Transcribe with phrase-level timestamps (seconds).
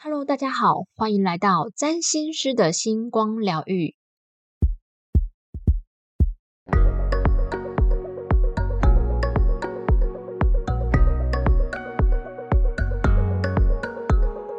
[0.00, 3.96] Hello，大家好，欢迎来到占星师的星光疗愈。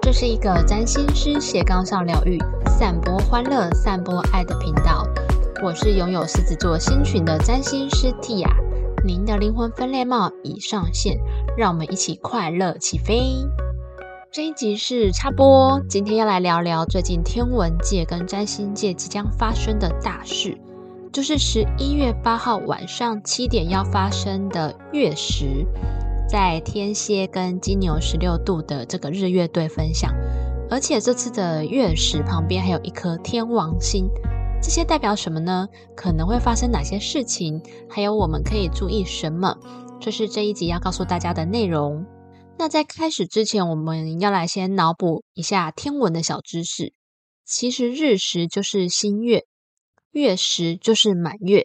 [0.01, 2.37] 这是一个占星师斜杠上疗愈、
[2.67, 5.07] 散播欢乐、散播爱的频道。
[5.63, 8.51] 我是拥有狮子座星群的占星师 Tia，
[9.05, 11.17] 您的灵魂分裂帽已上线，
[11.55, 13.47] 让我们一起快乐起飞。
[14.31, 20.55] 这一集是插播，今天要来聊聊最近天文界跟占星界即将发生的大事，
[21.11, 25.65] 就是十一月八号晚上七点要发生的月食，
[26.29, 30.13] 在天蝎跟金牛十六度的这个日月对分享，
[30.69, 34.07] 而且这次的月食旁边还有一颗天王星，
[34.61, 35.67] 这些代表什么呢？
[35.95, 37.63] 可能会发生哪些事情？
[37.89, 39.57] 还有我们可以注意什么？
[39.99, 42.05] 这是这一集要告诉大家的内容。
[42.59, 46.91] 那在开始之前，我们要来先脑补一下天文的小知识。
[47.45, 49.45] 其实日食就是新月，
[50.11, 51.63] 月食就是满月。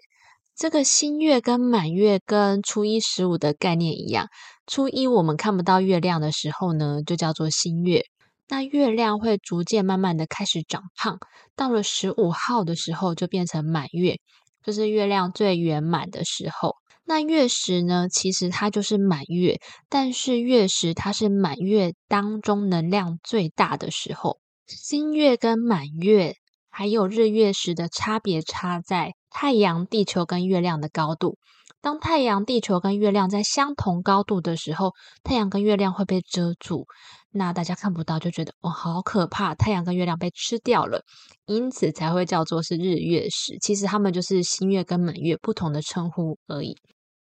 [0.54, 4.28] 这个新月跟满月跟初一十五的概念一样，
[4.68, 8.04] 初一我们看不到月亮的时候呢，就叫做新月。
[8.48, 11.18] 那月亮会逐渐慢慢的开始长胖，
[11.56, 14.20] 到了十五号的时候就变成满月，
[14.62, 16.76] 就是月亮最圆满的时候。
[17.06, 18.08] 那月食呢？
[18.08, 24.38] 其实它就是满月，但是月食它是满月当中能量最大的时候。
[24.66, 26.36] 新月跟满月
[26.70, 31.36] 还有日月食的差别，差在太阳、地球跟月亮的高度。
[31.84, 36.86] 当太阳、地球跟月亮在相同高度的时候，太阳跟月亮会被遮住，
[37.30, 39.54] 那大家看不到，就觉得哦，好可怕！
[39.54, 41.02] 太阳跟月亮被吃掉了，
[41.44, 43.58] 因此才会叫做是日月食。
[43.60, 46.74] 其实他们就是新月跟满月不同的称呼而已。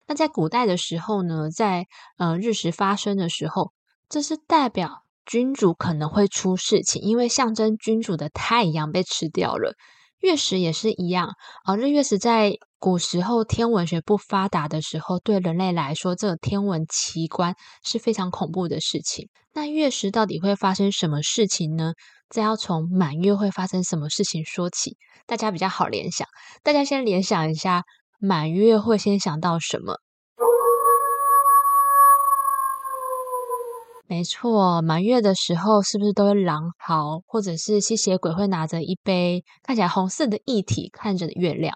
[0.07, 1.85] 那在古代的时候呢，在
[2.17, 3.73] 呃日食发生的时候，
[4.09, 9.75] 这是代表君主可能会出事情，因为象征君主的太阳被吃掉了。
[10.19, 19.29] 月食也是一样啊，日月食在古时候天文学不发达的时候，对人类来说，这个天文奇观是非常恐怖的事情。
[19.53, 21.93] 那月食到底会发生什么事情呢？
[22.29, 26.27] 这要从满月会发生什么事情说起，大家比较好联想。
[26.61, 27.83] 大家先联想一下。
[28.19, 29.99] 满月会先想到什么？
[34.07, 41.75] 没错，满月的时候是不是都会狼嚎，或者是吸血鬼会拿着一杯看起来红色的液体看着月亮？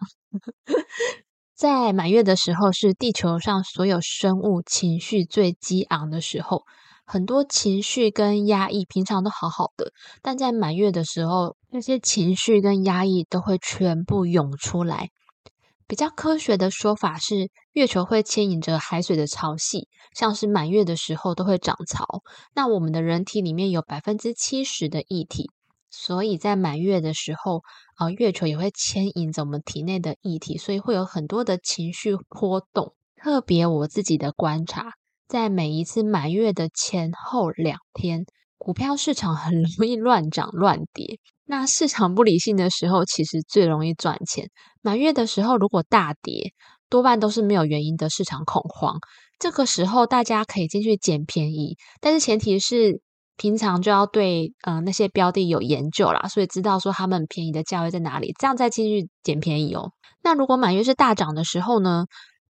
[1.62, 6.64] 在满月的时候，是地球上所有生物情绪最激昂的时候，
[7.06, 9.92] 很多情绪跟压抑平常都好好的，
[10.24, 15.10] 但在满月的时候，那些情绪跟压抑都会全部涌出来。
[15.86, 19.84] 比较科学的说法是，月球会牵引着海水的潮汐，
[20.16, 22.24] 像是满月的时候都会涨潮。
[22.56, 25.52] 那我们的人体里面有百分之七十的液体，
[25.92, 27.62] 所以在满月的时候，
[27.96, 32.96] 啊，月球也会牵引着我们体内的液体，所以会有很多的情绪波动。
[33.16, 34.94] 特别我自己的观察，
[35.28, 38.26] 在每一次满月的前后两天。
[38.58, 44.52] 股票市场很 容易乱涨乱跌，那市场不理性的时候，其实最容易赚钱。
[44.82, 46.54] 满月的时候，如果大跌，
[46.88, 49.00] 多半都是没有原因的市场恐慌。
[49.40, 53.02] 这个时候，大家可以进去捡便宜，但是前提是
[53.42, 59.90] 平常就要对嗯那些标的有研究啦，所以知道说他们便宜的价位在哪里，这样再进去捡便宜哦。
[60.22, 62.06] 那如果满月是大涨的时候呢？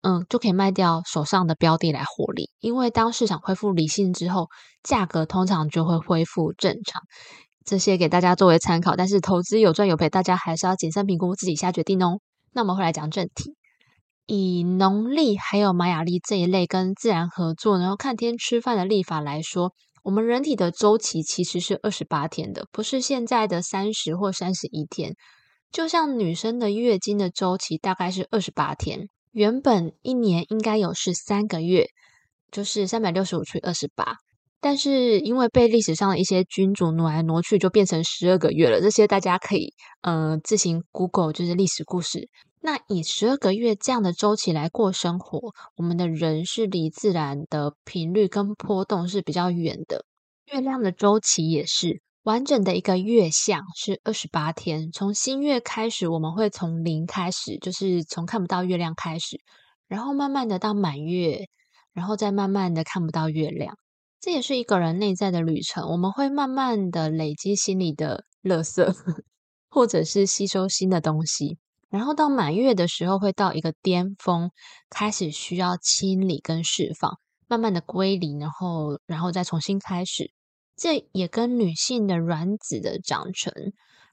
[0.02, 4.46] 嗯，就可以卖掉手上的标的来获利，因为当市场恢复理性之后，
[4.84, 7.02] 价格通常就会恢复正常。
[7.64, 12.20] 这些给大家作为参考，但是投资有赚有赔，大家还是要谨慎评估，自己下决定哦。
[12.52, 13.56] 那我们会来讲正题，
[14.26, 19.72] 以农历还有玛雅历这一类跟自然合作，然后看天吃饭的历法来说，
[20.06, 25.16] 我们人体的周期其实是二十八天的，不是现在的三十或三十一天。
[25.72, 29.08] 就像女生的月经的周期大概是二十八天。
[29.32, 31.88] 原本一年应该有是三个月，
[32.52, 34.18] 就是三百六十五除以二十八，
[34.60, 38.80] 但是因为被历史上的一些君主挪来挪去，就变成十二个月了。
[38.80, 42.28] 这些大家可以呃自行 Google，就是历史故事。
[42.60, 50.04] 那以十二个月这样的周期来过生活，我们的人是离自然的频率跟波动是比较远的。
[50.52, 52.02] 月亮的周期也是。
[52.24, 59.40] 完整的一个月相是二十八天，从新月开始，我们会从零开始，就是从看不到月亮开始，
[59.86, 61.46] 然后慢慢的到满月，
[61.92, 63.78] 然后再慢慢的看不到月亮。
[64.20, 68.94] 这也是一个人内在的旅程，我们会慢慢的累积心里的垃圾，
[69.68, 71.58] 或者是吸收新的东西，
[71.90, 74.50] 然后到满月的时候会到一个巅峰，
[74.90, 80.32] 开始需要清理跟释放，慢慢的归零，然后然后再重新开始。
[80.76, 83.52] 这也跟女性的卵子的长成，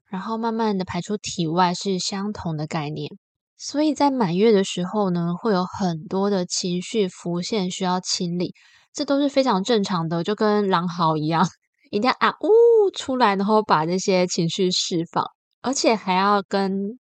[0.09, 3.09] 然后慢慢的排出体外是相同的概念。
[3.57, 8.53] 所以在满月的时候呢，会有很多的情绪浮现，需要清理，
[8.93, 11.47] 这都是非常正常的，就跟狼嚎一样，
[11.89, 15.25] 一定要啊呜出来，然后把这些情绪释放，
[15.61, 16.99] 而且还要跟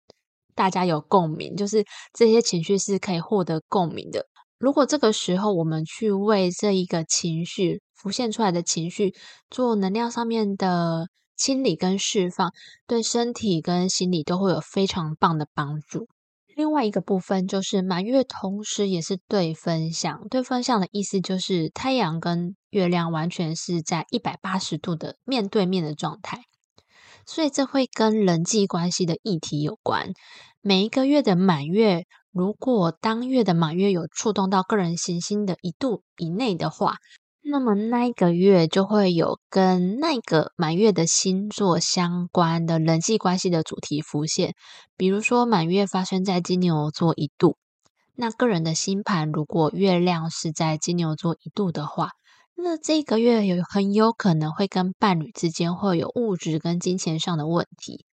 [0.54, 4.26] 大家有共鸣，就是这些情绪是可以获得共鸣的。
[4.58, 9.12] 如果这个时候我们去为这一个情绪浮现出来的情绪
[9.50, 12.52] 做能量上面的清理跟释放，
[12.86, 16.06] 对身体跟心理都会有非常棒的帮助。
[16.56, 20.28] 另外一个部分就是满月，同时也是对分相。
[20.28, 26.42] 对分相的意思就是太阳跟月亮完全是在一百八十度的面对面的状态，
[27.26, 30.12] 所以这会跟人际关系的议题有关。
[30.60, 32.04] 每一个月的满月。
[32.34, 36.96] 如果当月的满月有触动到个人行星的一度以内的话，
[37.44, 44.54] 那么那一个月就会有跟那个满月的星座相关的人际关系的主题浮现。
[44.96, 47.56] 比如说满月发生在金牛座一度，
[48.14, 52.10] 那个人的星盘如果月亮是在金牛座一度的话，
[52.54, 58.06] 那这个月有很有可能会跟伴侣之间会有物质跟金钱上的问题。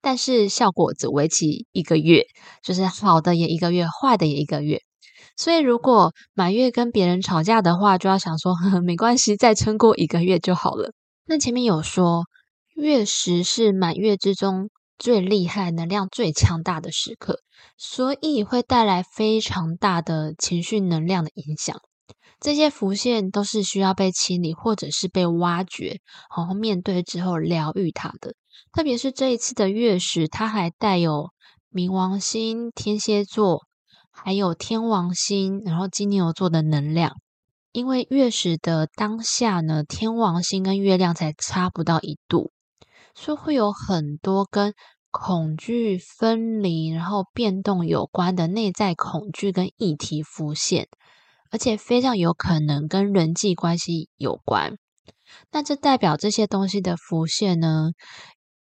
[0.00, 2.22] 但是效果只为期一个月，
[2.62, 4.82] 就是好的也一个月，坏的也一个月。
[5.38, 8.54] 所以如果满月跟别人吵架的话，就要想说
[8.84, 10.92] 没关系，再撑过一个月就好了。
[11.26, 12.24] 那前面有说，
[12.74, 14.68] 月食是满月之中
[14.98, 17.38] 最厉害、能量最强大的时刻，
[17.76, 21.76] 所以会带来非常大的情绪能量的影响。
[22.40, 26.00] 这些浮现都是需要被清理，或者是被挖掘，
[26.36, 28.34] 然后面对之后疗愈它的。
[28.72, 31.30] 特别是这一次的月食，它还带有
[31.72, 33.62] 冥王星、天蝎座，
[34.24, 37.16] 还有天王星，然后金牛座的能量。
[37.72, 42.50] 因为月食的当下呢，天王星跟月亮才差不到一度，
[43.14, 44.74] 所以会有很多跟
[45.10, 50.88] 恐惧、分离，然后变动有关的内在恐惧跟议题浮现，
[51.50, 54.78] 而且非常有可能跟人际关系有关。
[55.52, 57.90] 那这代表这些东西的浮现呢？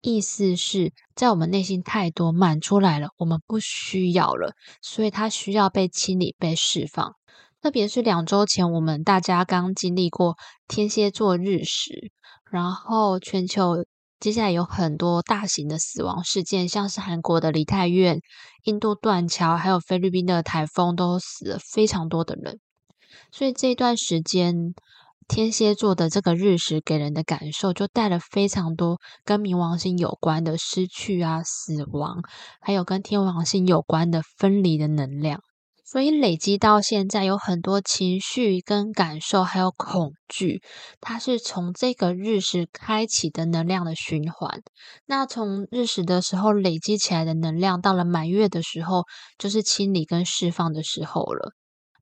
[0.02, 7.14] 意思是在我们内心太多满出来了，我们不需要了，所以它需要被清理、被释放。
[7.62, 12.12] 特别是两周前，我们大家刚经历过天蝎座日食，
[12.50, 13.86] 然后全球
[14.20, 18.22] 接下来有很多大型的死亡事件，像是韩国的梨泰院、
[18.64, 22.60] 印度断桥，还有菲律宾的台风，都死了非常多的人。
[23.32, 24.74] 所以这段时间。
[25.28, 32.22] 天蝎座的这个日食给人的感受，就带了非常多跟冥王星有关的失去啊、死亡，
[32.62, 35.42] 还有跟天王星有关的分离的能量。
[35.84, 40.62] 所以累积到现在，有很多情绪跟感受，还有恐惧，
[41.00, 44.62] 它是从这个日食开启的能量的循环。
[45.06, 49.04] 那从日食的时候累积起来的能量，到了满月的时候，
[49.38, 51.54] 就是清理跟释放的时候了。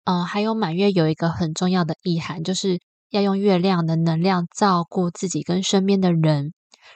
[0.06, 2.80] 嗯，还有满月有一个很重要的意涵，就是。
[3.16, 6.52] 要用月亮的能量照顾自己跟身边的人，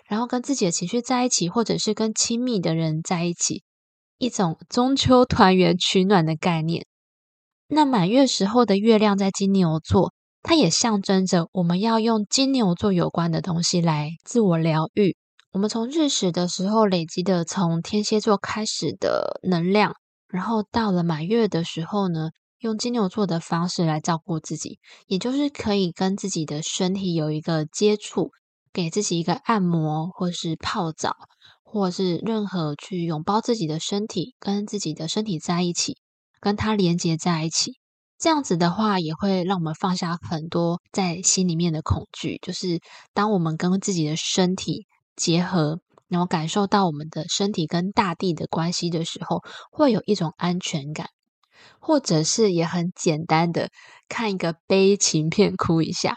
[0.05, 3.63] 然后跟自己的情绪在一起，或者是跟亲密的人在一起，
[4.17, 6.85] 一种中秋团圆取暖的概念。
[7.69, 15.15] 那满月时候的月亮在金牛座，它也象征着我们要用金牛座有关的东西来自我疗愈。
[15.53, 19.93] 我们从日食的时候累积的从天蝎座开始的能量，
[20.27, 22.31] 然后到了满月的时候呢？
[22.59, 28.31] 用金牛座的方式来照顾自己，也就是可以跟自己的身体有一个接触，
[28.73, 31.15] 给自己一个按摩，或是泡澡，
[31.63, 35.97] 或是任何去拥抱自己的身体，跟自己的身体在一起，
[36.41, 37.79] 跟它连接在一起。
[38.17, 42.37] 这样子的话，也会让我们放下很多在心里面的恐惧。
[42.41, 42.81] 就是
[43.13, 44.85] 当我们跟自己的身体
[45.15, 51.07] 结合，然后感受到我们的身体跟大地的关系的时候，会有一种安全感。
[51.79, 53.69] 或者是也很简单的
[54.07, 56.15] 看一个悲情片哭一下，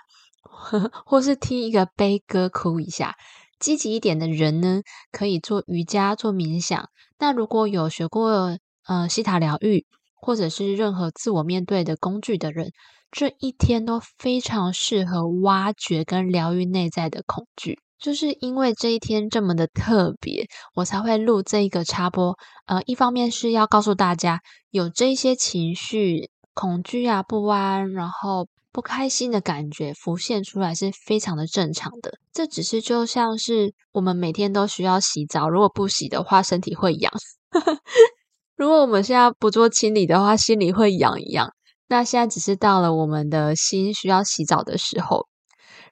[1.07, 3.17] 或是听一个悲歌哭一下。
[3.59, 4.83] 积极一点的人呢，
[5.13, 6.89] 可以做瑜伽、做冥想。
[7.19, 12.73] 那如果有学过呃西塔疗愈，或者是任何自我面对的工具的人，
[13.13, 17.79] 这一天都非常适合挖掘跟疗愈内在的恐惧。
[18.03, 22.37] 就是因为这一天这么的特别，我才会录这一个插播。
[22.67, 24.41] 呃，一方面是要告诉大家，
[24.71, 32.19] 有这些情绪、恐惧啊、不安，然后不开心的感觉浮现出来是非常的正常的。
[32.33, 37.13] 这只是就像是我们每天都需要洗澡，如果不洗的话，身体会痒；
[38.57, 41.53] 如果我们现在不做清理的话，心里会痒一样。
[41.87, 45.29] 那现在只是到了我们的心需要洗澡的时候。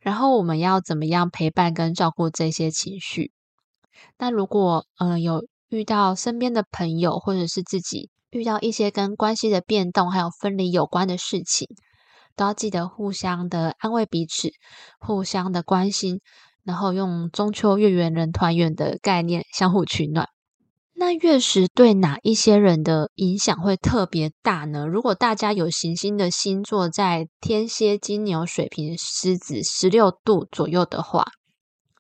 [0.01, 3.33] 然后我们要怎么样陪伴跟照顾这些情绪？
[4.19, 11.69] 那如果呃有遇到身边的朋友或者是自己遇到一些跟关系的变动还有分离有关的事情，
[12.35, 14.51] 都要记得互相的安慰彼此，
[14.99, 16.21] 互相的关心，
[16.65, 20.29] 然后用中秋月圆人团圆的概念相互取暖。
[21.01, 24.87] 那月食对哪一些人的影响会特别大呢？
[24.87, 31.25] 如果大家有行星的星座在天蝎、金牛、水瓶、狮子十六度左右的话，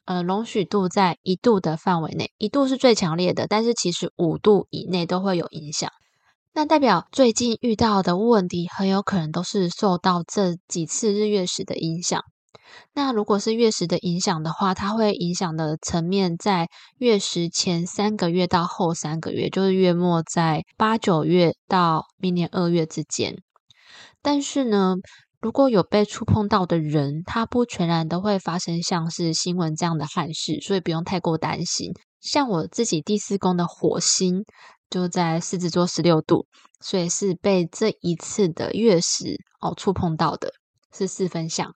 [0.04, 5.90] 呃，容许度在一度的范围内，一度是最强烈的，但是其实五度以内都会有影响。
[6.52, 12.20] 那代表最近遇到的问题很有可能都是受到这几次日月食的影响。
[12.92, 23.36] 那如果是月食的影响的话，它会影响的层面在月食前三个月到后三个月，就是月末在八九月到明年二月之间。
[24.22, 24.96] 但是呢，
[25.40, 31.92] 如果有被触碰到的人，他不全然都会发生像是新闻这样的憾事，所以不用太过担心。
[32.20, 34.44] 像我自己第四宫的火星
[34.90, 36.46] 就在狮子座十六度，
[36.80, 40.52] 所以是被这一次的月食哦触碰到的，
[40.92, 41.74] 是四分相。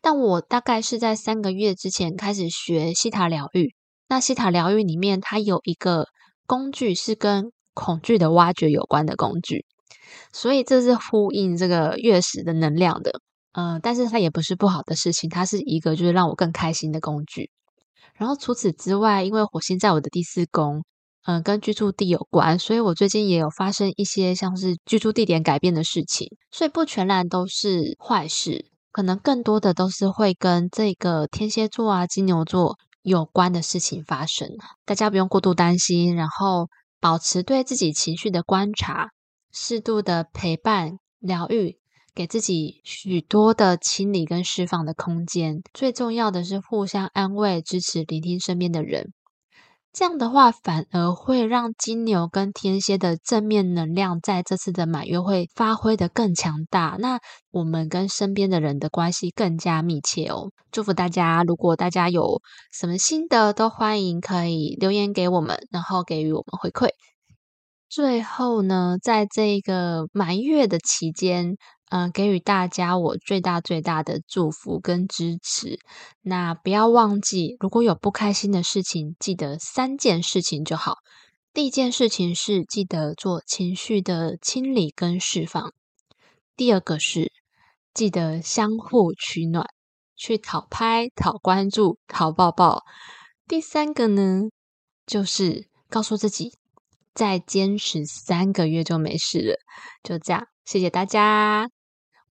[0.00, 3.74] 但我大概是在三个月之前开始学西塔疗愈。
[4.08, 6.06] 那西塔疗愈里面，它有一个
[6.46, 9.64] 工具是跟恐惧的挖掘有关的工具，
[10.32, 13.12] 所以这是呼应这个月食的能量的。
[13.52, 17.50] 嗯，但是它也不是不好的事情，它是一个就是让我更开心的工具。
[18.14, 20.84] 然后除此之外，因为火星在我的第四宫，
[21.26, 28.66] 嗯，跟居住地有关，所以我最近也有发生一些像是居住地点改变的事情，所以不全然都是坏事。
[28.90, 34.48] 可能更多的都是会跟这个天蝎座啊、金牛座有关的事情发生，
[34.84, 36.68] 大家不用过度担心，然后
[37.00, 39.10] 保持对自己情绪的观察，
[39.52, 41.78] 适度的陪伴、疗愈，
[42.14, 45.62] 给自己许多的清理跟释放的空间。
[45.72, 49.12] 最重要的是互相安慰、支持、聆听身边的人。
[49.98, 56.96] 这样的话，反而会让金牛跟天蝎的正面能量在这次的满月会发挥的更强大。
[57.00, 57.18] 那
[57.50, 60.52] 我们跟身边的人的关系更加密切哦。
[60.70, 61.42] 祝福大家！
[61.42, 62.40] 如果大家有
[62.72, 66.90] 什么心得，都欢迎可以留言给我们，然后给予我们回馈。
[67.88, 71.56] 最后呢，在这个满月的期间。
[71.90, 75.78] 嗯，给予大家我最大最大的祝福跟支持。
[76.20, 80.98] 那不要忘记，如果有不开心的事情，记得三件事情就好。
[81.54, 85.72] 第一件事情是记得做情绪的清理跟释放。
[86.56, 87.32] 第二个是
[87.94, 89.66] 记得相互取暖，
[90.14, 92.84] 去讨拍、讨关注、讨抱抱。
[93.46, 94.50] 第三个呢，
[95.06, 96.52] 就是告诉自己，
[97.14, 99.56] 再坚持三个月就没事了。
[100.02, 101.77] 就这样，谢谢大家。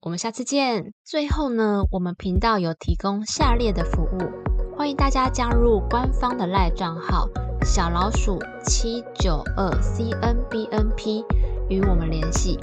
[0.06, 0.94] 我们下次见。
[1.04, 7.28] 最后呢，我们频道有提供下列的服务，欢迎大家加入官方的赖账号
[7.64, 11.26] 小老鼠七九二 C N B N P
[11.70, 12.60] 与我们联系。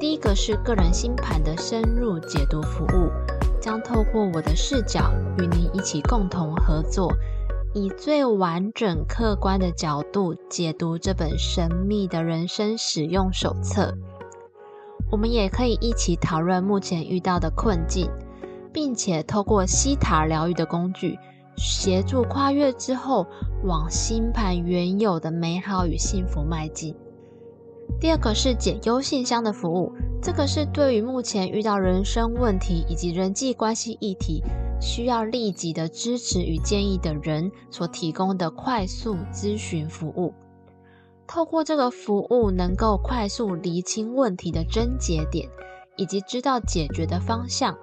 [0.00, 3.08] 第一个是个人星盘的深入解读服务，
[3.60, 7.12] 将透过我的视角与您一起共同合作，
[7.72, 13.96] 以最完整客观的角度解读这本神秘的人生使用手册。
[15.10, 18.08] 我们也可以一起讨论目前遇到的困境，
[18.72, 21.18] 并且透过西塔疗愈的工具，
[21.56, 23.26] 协助跨越之后
[23.64, 26.94] 往星盘原有的美好与幸福迈进。
[27.98, 34.42] 第二个是解忧信箱的服务，这个是对于目前遇到人生问题以及人际关系议题
[34.80, 40.32] 需要立即的支持与建议的人所提供的快速咨询服务。
[41.30, 45.48] 透过这个服务，能够快速厘清问题的症结点，
[45.96, 47.78] 以及知道解决的方向。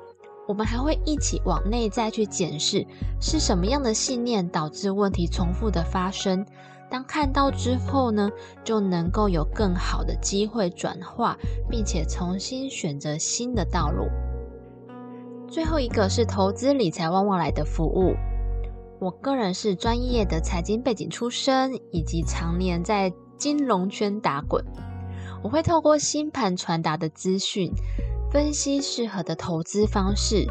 [0.49, 2.85] 我们还会一起往内在去检视，
[3.21, 6.45] 是什么样的信念导致问题重复的发生。
[6.89, 8.29] 当看到之后呢，
[8.65, 11.37] 就能够有更好的机会转化，
[11.69, 14.09] 并且重新选择新的道路。
[15.47, 18.13] 最后一个是投资理财旺旺来的服务。
[18.99, 24.63] 我个人是专业的财经背景出身，以及常年在金融圈打滚，
[25.43, 27.71] 我会透过星盘传达的资讯，
[28.31, 30.45] 分析适合的投资方式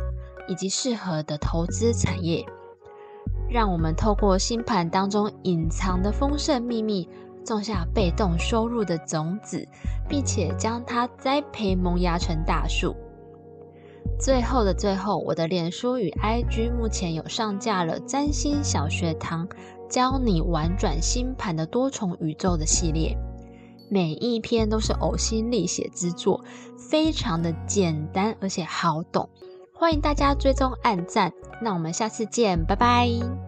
[0.49, 2.47] 以及适合的投资产业，
[3.51, 7.09] 让我们透过星盘当中隐藏的丰盛秘密，
[7.45, 9.67] 种下被动收入的种子，
[10.09, 12.95] 并且将它栽培萌芽成大树。
[14.19, 19.47] 最后的最后，我的脸书与 IG 目前有上架了占星小学堂。
[19.89, 23.17] 教你玩转星盘的多重宇宙的系列，
[23.89, 26.45] 每一篇都是呕心沥血之作，
[26.77, 29.29] 非常的简单而且好懂，
[29.75, 31.33] 欢迎大家追踪按赞。
[31.63, 33.46] 那我们下次见，拜拜。